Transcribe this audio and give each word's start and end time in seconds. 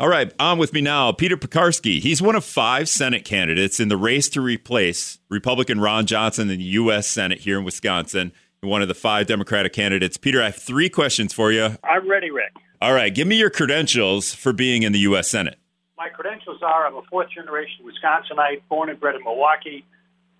All 0.00 0.08
right, 0.08 0.32
on 0.38 0.58
with 0.58 0.72
me 0.72 0.80
now, 0.80 1.10
Peter 1.10 1.36
Peckarsky. 1.36 2.00
He's 2.00 2.22
one 2.22 2.36
of 2.36 2.44
five 2.44 2.88
Senate 2.88 3.24
candidates 3.24 3.80
in 3.80 3.88
the 3.88 3.96
race 3.96 4.28
to 4.28 4.40
replace 4.40 5.18
Republican 5.28 5.80
Ron 5.80 6.06
Johnson 6.06 6.48
in 6.48 6.56
the 6.56 6.64
U.S. 6.64 7.08
Senate 7.08 7.40
here 7.40 7.58
in 7.58 7.64
Wisconsin. 7.64 8.30
One 8.60 8.80
of 8.80 8.86
the 8.86 8.94
five 8.94 9.26
Democratic 9.26 9.72
candidates. 9.72 10.16
Peter, 10.16 10.40
I 10.40 10.46
have 10.46 10.54
three 10.54 10.88
questions 10.88 11.32
for 11.32 11.50
you. 11.50 11.76
I'm 11.82 12.08
ready, 12.08 12.30
Rick. 12.30 12.52
All 12.80 12.92
right, 12.92 13.12
give 13.12 13.26
me 13.26 13.38
your 13.38 13.50
credentials 13.50 14.32
for 14.32 14.52
being 14.52 14.84
in 14.84 14.92
the 14.92 15.00
U.S. 15.00 15.28
Senate. 15.28 15.58
My 15.96 16.08
credentials 16.10 16.62
are 16.62 16.86
I'm 16.86 16.94
a 16.94 17.02
fourth 17.10 17.30
generation 17.30 17.84
Wisconsinite, 17.84 18.62
born 18.68 18.90
and 18.90 19.00
bred 19.00 19.16
in 19.16 19.24
Milwaukee. 19.24 19.84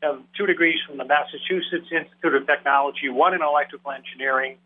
Have 0.05 0.21
two 0.37 0.47
degrees 0.47 0.79
from 0.87 0.99
the 0.99 1.05
Massachusetts 1.05 1.89
Institute 1.91 2.33
of 2.33 2.47
Technology, 2.47 3.09
one 3.09 3.35
in 3.35 3.43
electrical 3.43 3.91
engineering. 3.91 4.57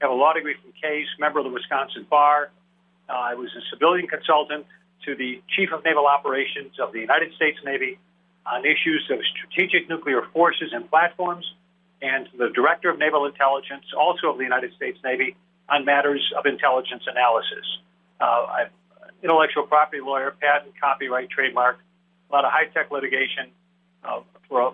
Have 0.00 0.10
a 0.10 0.14
law 0.14 0.32
degree 0.32 0.56
from 0.60 0.72
Case, 0.72 1.06
member 1.20 1.38
of 1.38 1.44
the 1.44 1.52
Wisconsin 1.52 2.04
Bar. 2.10 2.50
Uh, 3.10 3.14
I 3.14 3.34
was 3.34 3.50
a 3.56 3.62
civilian 3.70 4.06
consultant 4.06 4.66
to 5.04 5.14
the 5.16 5.42
Chief 5.56 5.72
of 5.72 5.84
Naval 5.84 6.06
Operations 6.06 6.78
of 6.78 6.92
the 6.92 7.00
United 7.00 7.34
States 7.34 7.58
Navy 7.64 7.98
on 8.46 8.64
issues 8.64 9.08
of 9.10 9.18
strategic 9.34 9.88
nuclear 9.88 10.22
forces 10.32 10.70
and 10.72 10.88
platforms, 10.88 11.44
and 12.00 12.28
the 12.38 12.48
Director 12.54 12.90
of 12.90 12.98
Naval 12.98 13.26
Intelligence, 13.26 13.84
also 13.96 14.28
of 14.28 14.38
the 14.38 14.44
United 14.44 14.72
States 14.74 14.98
Navy, 15.04 15.36
on 15.68 15.84
matters 15.84 16.22
of 16.38 16.46
intelligence 16.46 17.02
analysis. 17.06 17.66
Uh, 18.20 18.46
I'm 18.48 18.66
an 19.02 19.10
intellectual 19.22 19.64
property 19.64 20.00
lawyer, 20.00 20.34
patent, 20.40 20.74
copyright, 20.80 21.30
trademark, 21.30 21.78
a 22.30 22.32
lot 22.32 22.44
of 22.44 22.52
high 22.52 22.66
tech 22.66 22.90
litigation 22.90 23.50
uh, 24.04 24.20
for 24.48 24.60
a 24.60 24.70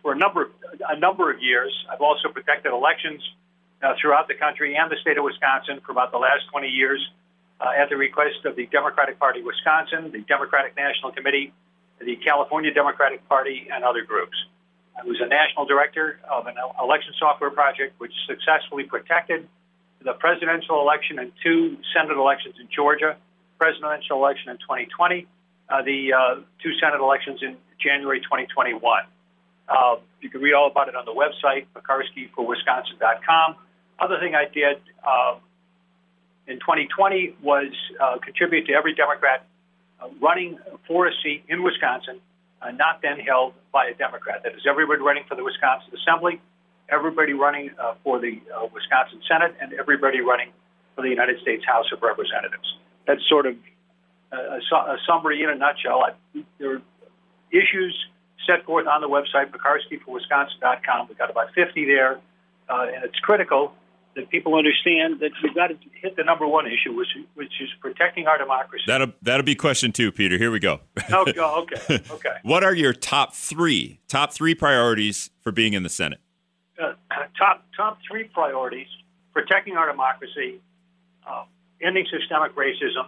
for 0.00 0.12
a 0.12 0.16
number 0.16 0.44
of, 0.44 0.50
a 0.88 0.98
number 0.98 1.30
of 1.30 1.42
years. 1.42 1.72
I've 1.92 2.00
also 2.00 2.28
protected 2.32 2.72
elections 2.72 3.20
uh, 3.82 3.92
throughout 4.00 4.26
the 4.26 4.34
country 4.34 4.74
and 4.76 4.90
the 4.90 4.96
state 5.02 5.18
of 5.18 5.24
Wisconsin 5.24 5.80
for 5.84 5.92
about 5.92 6.10
the 6.10 6.16
last 6.16 6.48
20 6.50 6.68
years 6.68 7.06
uh, 7.60 7.70
at 7.76 7.88
the 7.88 7.96
request 7.96 8.44
of 8.44 8.56
the 8.56 8.66
Democratic 8.66 9.18
Party 9.18 9.42
Wisconsin, 9.42 10.10
the 10.12 10.20
Democratic 10.20 10.76
National 10.76 11.12
Committee, 11.12 11.52
the 12.00 12.16
California 12.16 12.72
Democratic 12.72 13.26
Party, 13.28 13.68
and 13.72 13.84
other 13.84 14.02
groups. 14.02 14.36
I 14.98 15.04
was 15.04 15.20
a 15.20 15.26
national 15.26 15.66
director 15.66 16.20
of 16.28 16.46
an 16.46 16.54
election 16.80 17.14
software 17.18 17.50
project 17.50 17.98
which 17.98 18.12
successfully 18.26 18.84
protected 18.84 19.48
the 20.02 20.12
presidential 20.12 20.80
election 20.80 21.18
and 21.18 21.32
two 21.42 21.76
Senate 21.94 22.16
elections 22.16 22.54
in 22.60 22.68
Georgia, 22.74 23.16
presidential 23.58 24.16
election 24.16 24.50
in 24.50 24.58
2020, 24.58 25.26
uh, 25.68 25.82
the 25.82 26.12
uh, 26.12 26.34
two 26.62 26.72
Senate 26.80 27.00
elections 27.00 27.40
in 27.42 27.56
January 27.78 28.20
2021. 28.20 29.02
Uh, 29.68 29.96
you 30.20 30.30
can 30.30 30.40
read 30.40 30.54
all 30.54 30.70
about 30.70 30.88
it 30.88 30.96
on 30.96 31.04
the 31.04 31.12
website, 31.12 31.66
peckarskyforwisconsin.com. 31.74 33.56
Other 33.98 34.18
thing 34.18 34.34
I 34.34 34.46
did 34.46 34.80
uh, 35.06 35.36
in 36.48 36.58
2020 36.58 37.36
was 37.42 37.70
uh, 38.00 38.18
contribute 38.24 38.66
to 38.66 38.72
every 38.72 38.94
Democrat 38.94 39.44
uh, 40.00 40.08
running 40.20 40.58
for 40.86 41.06
a 41.06 41.12
seat 41.22 41.44
in 41.48 41.62
Wisconsin, 41.62 42.20
uh, 42.62 42.70
not 42.70 43.02
then 43.02 43.20
held 43.20 43.52
by 43.70 43.86
a 43.86 43.94
Democrat. 43.94 44.42
That 44.42 44.54
is, 44.54 44.62
everybody 44.68 45.00
running 45.00 45.24
for 45.28 45.34
the 45.34 45.44
Wisconsin 45.44 45.92
Assembly, 45.94 46.40
everybody 46.88 47.34
running 47.34 47.70
uh, 47.78 47.94
for 48.02 48.18
the 48.18 48.40
uh, 48.54 48.66
Wisconsin 48.72 49.20
Senate, 49.28 49.54
and 49.60 49.74
everybody 49.74 50.20
running 50.20 50.50
for 50.96 51.02
the 51.02 51.10
United 51.10 51.40
States 51.40 51.64
House 51.66 51.86
of 51.92 52.02
Representatives. 52.02 52.76
That's 53.06 53.26
sort 53.28 53.46
of 53.46 53.56
a, 54.32 54.36
a 54.36 54.96
summary 55.06 55.42
in 55.42 55.50
a 55.50 55.54
nutshell. 55.54 56.02
I, 56.02 56.42
there 56.58 56.76
are 56.76 56.82
issues 57.50 57.94
set 58.46 58.64
forth 58.64 58.86
on 58.86 59.02
the 59.02 59.08
website, 59.08 59.52
peckarskyforwisconsin.com. 59.52 61.08
We've 61.08 61.18
got 61.18 61.30
about 61.30 61.52
50 61.54 61.84
there, 61.84 62.18
uh, 62.68 62.86
and 62.94 63.04
it's 63.04 63.18
critical 63.20 63.74
that 64.18 64.28
people 64.30 64.56
understand 64.56 65.20
that 65.20 65.30
we've 65.42 65.54
got 65.54 65.68
to 65.68 65.76
hit 66.02 66.16
the 66.16 66.24
number 66.24 66.46
one 66.46 66.66
issue, 66.66 66.94
which 66.94 67.08
which 67.34 67.52
is 67.60 67.68
protecting 67.80 68.26
our 68.26 68.36
democracy. 68.36 68.82
That'll 68.86 69.12
that'll 69.22 69.44
be 69.44 69.54
question 69.54 69.92
two, 69.92 70.10
Peter. 70.10 70.36
Here 70.36 70.50
we 70.50 70.58
go. 70.58 70.80
okay, 71.10 71.38
okay, 71.38 72.02
okay. 72.10 72.36
what 72.42 72.64
are 72.64 72.74
your 72.74 72.92
top 72.92 73.34
three 73.34 74.00
top 74.08 74.32
three 74.32 74.54
priorities 74.54 75.30
for 75.40 75.52
being 75.52 75.72
in 75.72 75.84
the 75.84 75.88
Senate? 75.88 76.18
Uh, 76.80 76.94
top 77.38 77.64
top 77.76 77.98
three 78.08 78.24
priorities: 78.24 78.88
protecting 79.32 79.76
our 79.76 79.86
democracy, 79.86 80.60
uh, 81.26 81.44
ending 81.80 82.06
systemic 82.10 82.56
racism, 82.56 83.06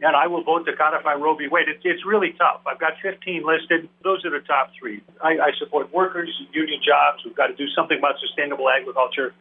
and 0.00 0.16
I 0.16 0.26
will 0.26 0.42
vote 0.42 0.64
to 0.64 0.72
codify 0.74 1.14
Roe 1.14 1.36
v. 1.36 1.48
Wade. 1.48 1.68
It's, 1.68 1.82
it's 1.84 2.06
really 2.06 2.34
tough. 2.38 2.62
I've 2.66 2.80
got 2.80 2.94
15 3.02 3.44
listed. 3.44 3.90
Those 4.02 4.24
are 4.24 4.30
the 4.30 4.40
top 4.46 4.72
three. 4.78 5.02
I, 5.22 5.36
I 5.36 5.50
support 5.58 5.92
workers, 5.92 6.30
union 6.52 6.80
jobs. 6.80 7.22
We've 7.26 7.36
got 7.36 7.48
to 7.48 7.54
do 7.54 7.66
something 7.76 7.98
about 7.98 8.14
sustainable 8.20 8.70
agriculture 8.70 9.34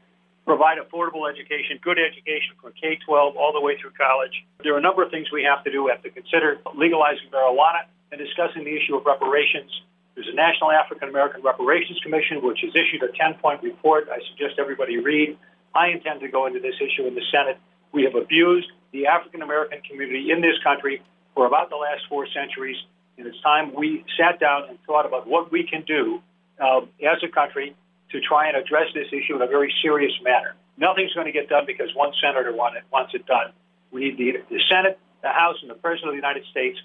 provide 0.45 0.77
affordable 0.77 1.25
education, 1.29 1.81
good 1.81 1.97
education 1.97 2.53
from 2.61 2.71
K 2.77 2.97
12 3.05 3.35
all 3.35 3.51
the 3.51 3.59
way 3.59 3.77
through 3.81 3.97
college. 3.97 4.45
There 4.63 4.73
are 4.73 4.77
a 4.77 4.81
number 4.81 5.01
of 5.01 5.09
things 5.09 5.27
we 5.33 5.43
have 5.43 5.65
to 5.65 5.71
do. 5.71 5.83
We 5.83 5.91
have 5.91 6.03
to 6.03 6.13
consider 6.13 6.61
legalizing 6.77 7.33
marijuana 7.33 7.89
and 8.11 8.21
discussing 8.21 8.63
the 8.63 8.77
issue 8.77 8.95
of 8.95 9.05
reparations. 9.05 9.73
There's 10.13 10.29
a 10.31 10.37
National 10.37 10.71
African 10.71 11.09
American 11.09 11.41
Reparations 11.41 11.99
Commission, 12.01 12.45
which 12.45 12.61
has 12.61 12.71
issued 12.71 13.03
a 13.03 13.11
10 13.11 13.41
point 13.41 13.63
report 13.63 14.07
I 14.07 14.21
suggest 14.31 14.61
everybody 14.61 14.97
read. 14.97 15.37
I 15.73 15.89
intend 15.89 16.21
to 16.21 16.29
go 16.29 16.45
into 16.45 16.61
this 16.61 16.75
issue 16.79 17.05
in 17.05 17.15
the 17.15 17.25
Senate. 17.33 17.57
We 17.91 18.03
have 18.03 18.15
abused 18.15 18.69
the 18.93 19.07
African 19.07 19.41
American 19.41 19.81
community 19.81 20.31
in 20.31 20.39
this 20.39 20.55
country 20.63 21.01
for 21.33 21.47
about 21.47 21.69
the 21.69 21.75
last 21.75 22.07
four 22.07 22.27
centuries, 22.31 22.77
and 23.17 23.27
it's 23.27 23.41
time 23.41 23.73
we 23.75 24.05
sat 24.15 24.39
down 24.39 24.69
and 24.69 24.77
thought 24.85 25.05
about 25.05 25.27
what 25.27 25.51
we 25.51 25.67
can 25.67 25.83
do 25.83 26.21
uh, 26.61 26.81
as 27.03 27.19
a 27.23 27.27
country 27.27 27.75
to 28.15 28.21
try 28.21 28.47
and 28.47 28.57
address 28.57 28.87
this 28.93 29.07
issue 29.11 29.35
in 29.35 29.41
a 29.41 29.47
very 29.47 29.73
serious 29.81 30.13
manner. 30.23 30.55
Nothing's 30.77 31.13
going 31.13 31.27
to 31.27 31.31
get 31.31 31.49
done 31.49 31.65
because 31.65 31.89
one 31.95 32.11
senator 32.21 32.53
wants 32.53 33.13
it 33.13 33.25
done. 33.25 33.51
We 33.91 34.11
need 34.11 34.17
the, 34.17 34.43
the 34.49 34.61
Senate, 34.69 34.99
the 35.21 35.29
House, 35.29 35.57
and 35.61 35.69
the 35.69 35.75
President 35.75 36.09
of 36.09 36.13
the 36.13 36.23
United 36.23 36.43
States 36.51 36.77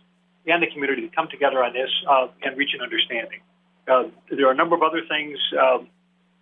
and 0.47 0.63
the 0.63 0.69
community 0.69 1.09
to 1.09 1.15
come 1.15 1.29
together 1.29 1.63
on 1.63 1.73
this 1.73 1.91
uh, 2.09 2.29
and 2.43 2.57
reach 2.57 2.71
an 2.75 2.83
understanding. 2.83 3.41
Uh, 3.89 4.05
there 4.31 4.47
are 4.49 4.53
a 4.53 4.55
number 4.55 4.75
of 4.77 4.83
other 4.83 5.03
things 5.09 5.39
um, 5.59 5.89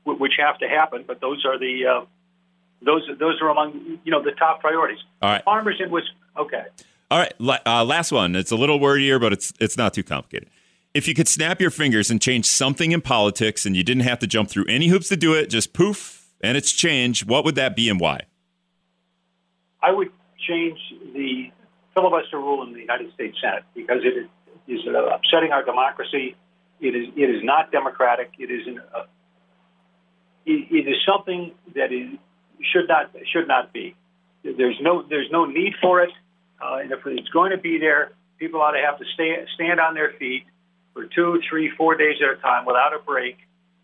w- 0.04 0.20
which 0.20 0.34
have 0.38 0.58
to 0.58 0.68
happen, 0.68 1.04
but 1.06 1.20
those 1.20 1.44
are 1.44 1.58
the 1.58 1.86
uh, 1.86 2.04
those 2.82 3.02
those 3.18 3.40
are 3.40 3.48
among 3.48 3.98
you 4.04 4.12
know 4.12 4.22
the 4.22 4.32
top 4.32 4.60
priorities. 4.60 4.98
All 5.22 5.30
right, 5.30 5.44
farmers 5.44 5.76
in 5.80 5.90
was 5.90 6.04
okay. 6.36 6.64
All 7.10 7.18
right, 7.18 7.32
uh, 7.66 7.84
last 7.84 8.12
one. 8.12 8.36
It's 8.36 8.50
a 8.50 8.56
little 8.56 8.78
wordier, 8.78 9.18
but 9.18 9.32
it's 9.32 9.52
it's 9.58 9.76
not 9.76 9.94
too 9.94 10.02
complicated. 10.02 10.50
If 10.94 11.06
you 11.06 11.14
could 11.14 11.28
snap 11.28 11.60
your 11.60 11.70
fingers 11.70 12.10
and 12.10 12.20
change 12.20 12.46
something 12.46 12.92
in 12.92 13.02
politics 13.02 13.66
and 13.66 13.76
you 13.76 13.84
didn't 13.84 14.04
have 14.04 14.18
to 14.20 14.26
jump 14.26 14.48
through 14.48 14.64
any 14.68 14.88
hoops 14.88 15.08
to 15.08 15.16
do 15.16 15.34
it, 15.34 15.50
just 15.50 15.72
poof, 15.72 16.26
and 16.40 16.56
it's 16.56 16.72
changed, 16.72 17.28
what 17.28 17.44
would 17.44 17.56
that 17.56 17.76
be 17.76 17.90
and 17.90 18.00
why? 18.00 18.22
I 19.82 19.92
would 19.92 20.08
change 20.48 20.78
the 21.14 21.52
filibuster 21.94 22.38
rule 22.38 22.62
in 22.62 22.72
the 22.72 22.80
United 22.80 23.12
States 23.12 23.36
Senate 23.40 23.64
because 23.74 23.98
it 24.02 24.28
is 24.70 24.80
upsetting 24.86 25.52
our 25.52 25.64
democracy. 25.64 26.36
It 26.80 26.94
is 26.94 27.08
it 27.16 27.30
is 27.30 27.42
not 27.42 27.70
democratic. 27.70 28.32
It 28.38 28.50
is 28.50 28.66
an, 28.66 28.80
uh, 28.94 29.02
it, 30.46 30.68
it 30.70 30.88
is 30.88 30.96
something 31.06 31.52
that 31.74 31.92
is 31.92 32.18
should 32.72 32.88
not 32.88 33.10
should 33.32 33.46
not 33.48 33.72
be. 33.72 33.94
There's 34.42 34.78
no 34.80 35.02
there's 35.08 35.28
no 35.30 35.44
need 35.44 35.74
for 35.80 36.02
it, 36.02 36.10
uh, 36.62 36.76
and 36.76 36.92
if 36.92 37.00
it's 37.06 37.28
going 37.28 37.50
to 37.50 37.58
be 37.58 37.78
there, 37.78 38.12
people 38.38 38.60
ought 38.60 38.72
to 38.72 38.80
have 38.80 38.98
to 38.98 39.04
stay, 39.14 39.44
stand 39.54 39.80
on 39.80 39.94
their 39.94 40.12
feet 40.18 40.44
for 40.98 41.06
two, 41.14 41.40
three, 41.48 41.70
four 41.78 41.94
days 41.94 42.16
at 42.18 42.36
a 42.36 42.42
time 42.42 42.66
without 42.66 42.90
a 42.90 42.98
break. 42.98 43.38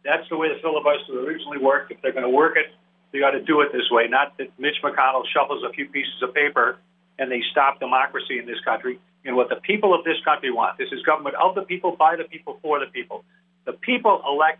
That's 0.04 0.28
the 0.28 0.36
way 0.36 0.48
the 0.48 0.58
filibuster 0.60 1.14
originally 1.22 1.58
worked. 1.58 1.92
If 1.92 2.02
they're 2.02 2.12
going 2.12 2.26
to 2.26 2.36
work 2.36 2.56
it, 2.56 2.74
they 3.12 3.20
got 3.20 3.38
to 3.38 3.40
do 3.40 3.60
it 3.60 3.70
this 3.72 3.86
way, 3.88 4.08
not 4.08 4.36
that 4.38 4.50
Mitch 4.58 4.82
McConnell 4.82 5.22
shuffles 5.32 5.62
a 5.62 5.72
few 5.72 5.86
pieces 5.86 6.18
of 6.22 6.34
paper 6.34 6.76
and 7.16 7.30
they 7.30 7.40
stop 7.52 7.78
democracy 7.78 8.40
in 8.40 8.46
this 8.46 8.58
country 8.64 8.98
and 9.24 9.36
what 9.36 9.48
the 9.48 9.62
people 9.62 9.94
of 9.94 10.02
this 10.02 10.16
country 10.24 10.50
want. 10.50 10.76
This 10.76 10.88
is 10.90 11.02
government 11.02 11.36
of 11.36 11.54
the 11.54 11.62
people, 11.62 11.94
by 11.94 12.16
the 12.16 12.24
people, 12.24 12.58
for 12.60 12.80
the 12.80 12.90
people. 12.90 13.24
The 13.64 13.74
people 13.74 14.20
elect 14.26 14.58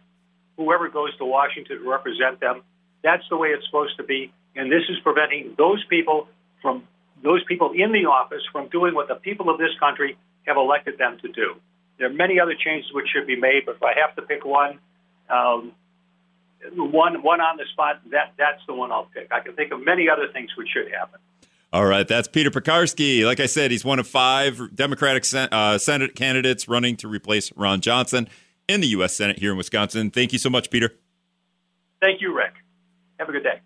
whoever 0.57 0.89
goes 0.89 1.11
to 1.19 1.25
Washington 1.25 1.83
to 1.83 1.91
represent 1.91 2.39
them. 2.39 2.63
That's 3.03 3.25
the 3.29 3.37
way 3.37 3.49
it's 3.49 3.67
supposed 3.67 3.97
to 3.97 4.05
be. 4.05 4.33
And 4.55 4.71
this 4.71 4.85
is 4.89 4.97
preventing 5.03 5.57
those 5.59 5.85
people 5.91 6.29
from 6.63 6.87
those 7.21 7.43
people 7.49 7.73
in 7.75 7.91
the 7.91 8.07
office 8.07 8.43
from 8.53 8.69
doing 8.69 8.95
what 8.95 9.09
the 9.09 9.17
people 9.17 9.51
of 9.51 9.59
this 9.59 9.75
country 9.81 10.17
have 10.47 10.57
elected 10.57 10.97
them 10.99 11.19
to 11.23 11.29
do. 11.33 11.57
There 11.99 12.09
are 12.09 12.13
many 12.13 12.41
other 12.41 12.55
changes 12.55 12.93
which 12.93 13.07
should 13.13 13.27
be 13.27 13.37
made, 13.37 13.67
but 13.67 13.77
if 13.77 13.83
I 13.83 13.95
have 14.05 14.17
to 14.17 14.23
pick 14.23 14.45
one, 14.45 14.79
um, 15.31 15.73
one 16.75 17.23
one 17.23 17.41
on 17.41 17.57
the 17.57 17.65
spot, 17.73 18.01
that 18.11 18.35
that's 18.37 18.63
the 18.67 18.75
one 18.75 18.91
I'll 18.91 19.09
pick. 19.15 19.29
I 19.33 19.41
can 19.41 19.55
think 19.55 19.73
of 19.73 19.85
many 19.85 20.09
other 20.09 20.29
things 20.33 20.51
which 20.57 20.69
should 20.73 20.91
happen. 20.91 21.21
All 21.73 21.87
right, 21.87 22.07
that's 22.07 22.29
Peter 22.29 22.51
Peckarsky. 22.51 23.25
Like 23.25 23.41
I 23.41 23.47
said, 23.47 23.71
he's 23.71 23.85
one 23.85 23.99
of 23.99 24.07
five 24.07 24.75
Democratic 24.75 25.25
uh, 25.35 25.79
Senate 25.79 26.15
candidates 26.15 26.69
running 26.69 26.97
to 26.99 27.09
replace 27.09 27.53
Ron 27.57 27.81
Johnson 27.81 28.29
in 28.69 28.81
the 28.81 28.87
U.S. 28.89 29.17
Senate 29.17 29.39
here 29.39 29.51
in 29.51 29.57
Wisconsin. 29.57 30.11
Thank 30.11 30.33
you 30.33 30.39
so 30.39 30.51
much, 30.51 30.71
Peter. 30.71 30.93
Thank 32.01 32.21
you, 32.21 32.35
Rick. 32.35 32.55
Have 33.19 33.29
a 33.29 33.33
good 33.33 33.43
day. 33.43 33.61